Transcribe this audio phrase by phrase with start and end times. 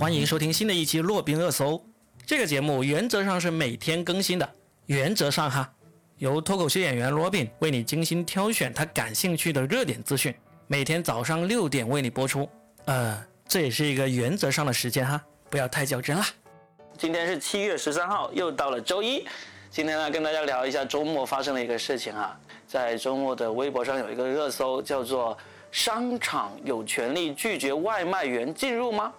[0.00, 1.78] 欢迎收听新的一期洛宾热搜。
[2.24, 4.50] 这个节目原则上是每天更新的，
[4.86, 5.70] 原则上哈，
[6.16, 10.34] 由脱口秀演员罗宾为你精心挑选他感兴趣的热点资讯，
[10.68, 12.48] 每天早上六点为你播出。
[12.86, 16.26] 呃，这也是一个原则上的时间哈，不要太较真啦。
[16.96, 19.26] 今天是七月十三号，又到了周一。
[19.70, 22.34] 今天呢，跟大家聊一下周末发生的一个事情啊。
[22.66, 25.36] 在周末的微博上有一个热搜，叫做
[25.70, 29.12] “商场有权利拒绝外卖员进入吗？”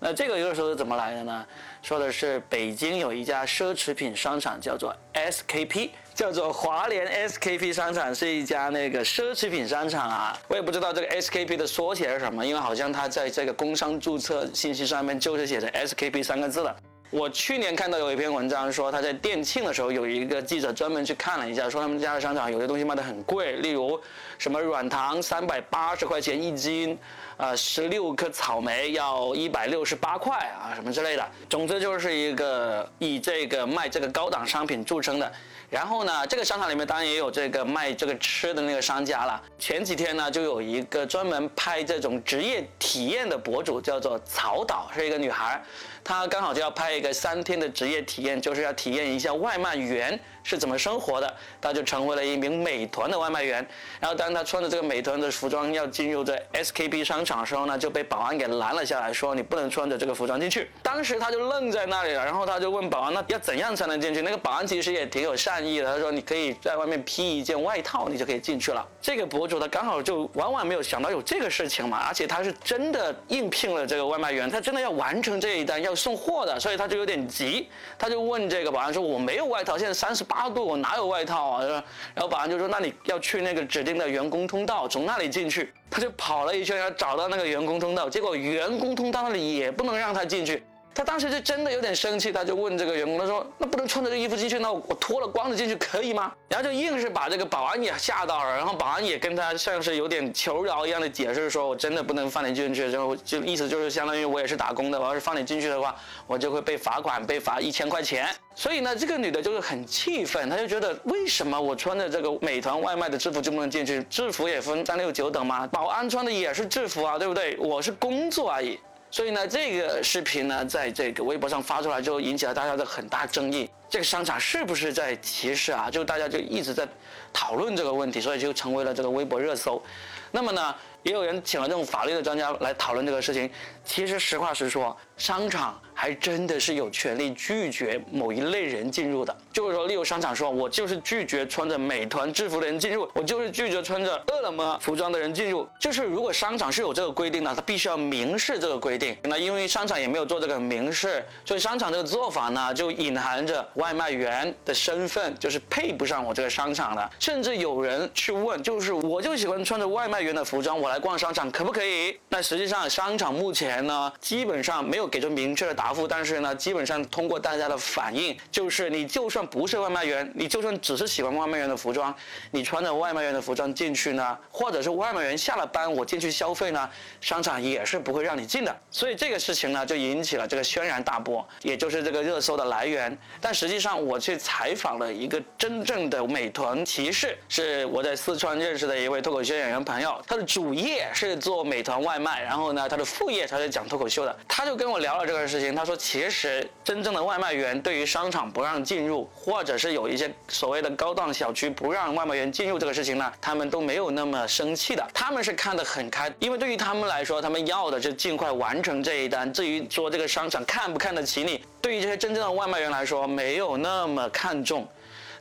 [0.00, 1.44] 那这个热搜是怎么来的呢？
[1.82, 10.38] 说的是北京有一家奢侈品商场，叫做 SKP，叫做华联 SKP 商场，是一家那个奢侈品商场啊。
[10.46, 16.76] 我也不知道这个 SKP 的缩写是什么，因为好像它在这个工商注册信息上面就是写着 SKP 三个字的。
[17.10, 23.98] 我去年看到有一篇文章说，他在店庆的时候，有一个记者专门去看了一下，说他们家的商场有些东西卖的很贵，例如
[24.36, 26.98] 什么软糖三百八十块钱一斤，
[27.38, 31.26] 呃，十六颗草莓要一百六十八块啊，什么之类的。
[31.48, 35.32] 总之就是一个以这个卖这个高档商品著称的。
[35.70, 39.42] 然后呢，这个商场里面当然也有这个卖这个吃的那个商家了。
[39.58, 45.62] 前几天呢，就有一个专门拍这种职业体验的博主，叫做曹导，是一个女孩，
[46.02, 50.18] 她刚好就要拍一个三天的职业体验，就是要体验一下外卖员
[50.48, 51.32] 是怎么生活的。
[51.60, 53.66] 他就成为了一名美团的外卖员。
[54.00, 60.70] 然后当他穿着这个美团的服装要进入这 SKP 商场的时候呢，就被保安给拦了下来，说你不能穿着这个服装进去。
[60.82, 64.22] 当时他就愣在那里了，然后他就问保安，那要怎样才能进去？
[64.22, 65.58] 那个保安其实也挺有善。
[65.58, 68.86] 意的，他说你可以在外面披一件外套，你就可以进去了。
[69.02, 77.68] 这个博主他刚好就万万没有想到有这个事情嘛，而且他是真的应聘了这个外卖员，他真的要完成这一单要送货的，所以他就有点急，
[77.98, 81.82] 他就问这个保安说我没有外套，现在三十八度，我哪有外套啊？
[82.14, 85.72] 然后保安就说那你要去那个指定的员工通道，从那里进去。
[85.90, 90.62] 他就跑了一圈要找到那个员工通道，结果员工通道那里也不能让他进去。
[90.98, 105.94] 他当时就真的有点生气，他就问这个员工，他说：“那不能穿着这衣服进去，那我脱了光着进去可以吗？”然后就硬是把这个保安也吓到了，然后保安也跟他像是有点求饶一样的解释说：“我真的不能放你进去。”然后就意思就是相当于我也是打工的，我要是放你进去的话，
[106.26, 108.28] 我就会被罚款，被罚一千块钱。
[108.56, 114.02] 所以呢，这个女的就是很气愤，她就觉得为什么我穿着这个美团外卖的制服就不能进去？
[114.10, 115.64] 制服也分三六九等吗？
[115.68, 117.56] 保安穿的也是制服啊，对不对？
[117.58, 118.76] 我是工作而已。
[119.10, 123.68] 所以呢，这个视频呢，在这个微博上发出来之后，引起了大家的很大争议。
[123.88, 125.90] 这个商场是不是在歧视啊？
[125.90, 126.86] 就大家就一直在
[127.32, 129.82] 讨论这个问题，所以就成为了这个微博热搜。
[130.30, 133.50] 那么呢，也有人请了这种法律的专家来讨论这个事情。
[133.82, 139.36] 其实实话实说，商场还真的是有权利拒绝某一类人进入的。
[139.52, 145.68] 就是说，例如商场说，我就是拒绝穿着美团制服的人进入，我就是拒绝穿着饿了么服装的人进入。
[145.80, 149.16] 就是如果商场是有这个规定的，他必须要明示这个规定。
[149.24, 157.10] 那因为商场也没有做这个明示，所以商场这个做法呢，就隐含着外卖员的身份就是配不上我这个商场的。
[157.18, 162.16] 甚至有人去问，就是我就喜欢穿着外卖员的服装，我来逛商场可不可以？
[162.28, 172.14] 那实际上商场目前呢，基本上没有给出明确的答答复，但是呢，基本上通过大家的反应，就是你就算不是外卖员，你就算只是喜欢外卖员的服装，
[172.50, 176.90] 你穿着外卖员的服装进去呢，或者是外卖员下了班我进去消费呢，
[177.22, 178.80] 商场也是不会让你进的。
[178.90, 183.16] 所以这个事情呢，就引起了这个轩然大波，也就是这个热搜的来源。
[183.40, 194.36] 但实际上，我去采访了一个真正的美团骑士，是我在四川认识的一位脱口秀演员朋友，他的主业是做美团外卖，然后呢，他的副业他是讲脱口秀的。
[194.46, 209.52] 他就跟我聊了这个事情，他说，其实真正的外卖员对于商场不让进入，或者是有一些所谓的高档小区不让外卖员进入这个事情呢，他们都没有那么生气的，他们是看得很开，因为对于他们来说，他们要的就尽快完成这一单。
[209.52, 214.84] 至于说这个商场看不看得起你，对于这些真正的外卖员来说，没有那么看重。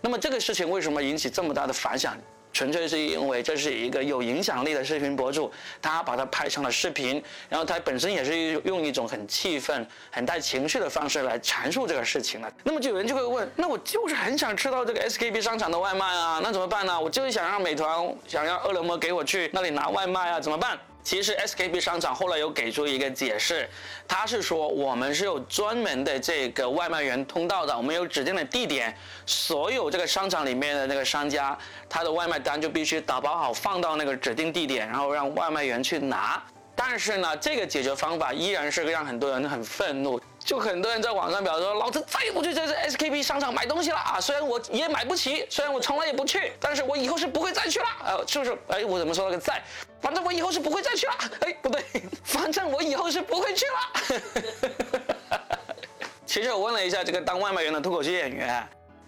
[0.01, 2.15] 那么这个事情为什么引起这么大的反响？
[2.53, 12.51] 纯粹是因为这是一个有影响力的视频博主，他把它拍成了视频，然后他本身也是用一种很气愤、很带情绪的方式来阐述这个事情的。
[12.63, 16.99] 那么就有人就会问：那我就是很想吃到这个 SKP 商场的外卖啊，那怎么办呢？
[16.99, 20.77] 我就是想让美团、想让饿了么给我去那里拿外卖啊，怎么办？
[21.07, 23.65] 其实 SKP 商场后来有给出一个解释，
[24.05, 28.93] 他是说我们是有专门的这个外卖员通道的，我们有指定的地点，
[29.25, 31.57] 所有这个商场里面的那个商家，
[31.87, 36.43] 他的外卖单就必须打包好放到那个指定地点，然后让外卖员去拿。
[36.75, 40.19] 但是呢，这个解决方法依然是让很多人很愤怒。
[40.47, 44.17] 就很多人在网上表示说，老子再也不去这个 SKP 商场买东西了啊！
[44.17, 47.85] 虽然我也买不起，虽然我从来也不去，但是我以后是不会再去了。
[48.05, 49.61] 呃，就是，哎，我怎么说了个再？
[49.99, 51.13] 反正我以后是不会再去了。
[51.41, 51.83] 哎，不对，
[52.23, 55.01] 反正我以后是不会去了。
[56.25, 58.65] 其实我问了一下这个当外卖员的脱口秀演员，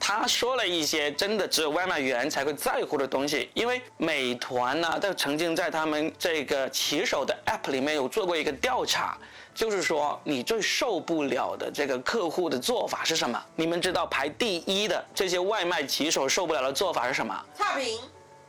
[0.09, 3.47] 他说了一些真的只有外卖员才会在乎的东西。
[3.53, 9.15] 因为美团呢，他曾经在他们这个骑手的 App 里面有做过一个调查，
[9.53, 13.39] 就是说你最受不了的这个客户的做法是什么？
[13.55, 17.45] 你们知道排第一的这些外卖骑手受不了的做法是什么？
[17.55, 17.99] 差评。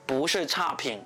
[0.07, 0.99] 不是差评。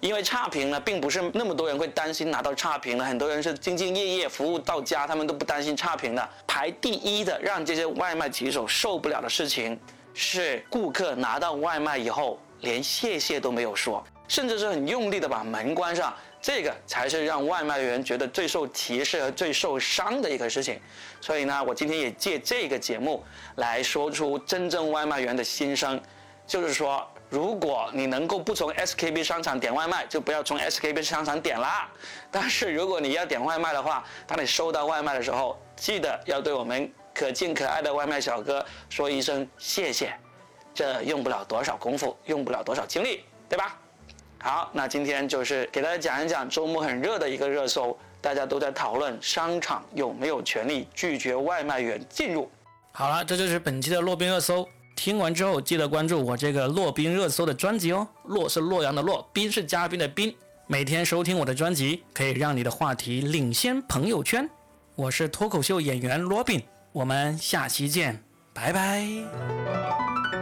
[0.00, 6.28] 因为差评呢，并不是那么多人会担心拿到差评的，很多人是兢兢业业服务到家，他们都不担心差评的。
[6.48, 9.78] 排第一的，让这些外卖骑手受不了的事情，
[10.14, 20.80] 是顾客拿到外卖以后连谢谢都没有说，甚至是很用力的把门关上，这个才是让外卖员觉得最受歧视和最受伤的一个事情。
[21.20, 23.24] 所以呢，我今天也借这个节目
[23.56, 26.00] 来说出真正外卖员的心声，
[26.46, 27.06] 就是说。
[27.30, 31.88] 如果你能够不从 SKP 商场点外卖，就不要从 SKP 商场点啦。
[32.28, 40.14] 但是如果你要点外卖的话，当你收到外卖的时候，记得要对我们可敬可爱的外卖小哥说一声谢谢。
[40.72, 43.76] 这用不了多少功夫，用不了多少精力，对吧？
[44.38, 52.50] 好，那今天就是给大家讲一讲周末很热的一个热搜，大家都在讨论商场有没有权利拒绝外卖员进入。
[52.92, 54.66] 好了，这就是本期的洛宾热搜。
[54.96, 58.06] 听完之后，记得关注我这个洛宾热搜的专辑哦。
[58.24, 60.34] 洛是洛阳的洛，宾是嘉宾的宾。
[60.66, 64.48] 每天收听我的专辑，可以让你的话题领先朋友圈。
[64.94, 66.62] 我是脱口秀演员罗宾，
[66.92, 68.22] 我们下期见
[68.52, 70.39] 拜拜。